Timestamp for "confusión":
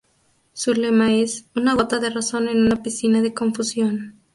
3.35-4.15